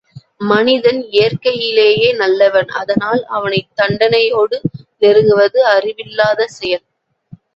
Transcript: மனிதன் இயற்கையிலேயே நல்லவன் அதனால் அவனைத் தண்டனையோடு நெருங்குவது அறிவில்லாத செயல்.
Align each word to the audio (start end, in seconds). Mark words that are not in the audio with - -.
மனிதன் 0.43 1.01
இயற்கையிலேயே 1.09 2.07
நல்லவன் 2.13 2.69
அதனால் 2.79 3.21
அவனைத் 3.29 3.69
தண்டனையோடு 3.75 4.57
நெருங்குவது 5.01 5.59
அறிவில்லாத 5.73 6.47
செயல். 6.57 6.85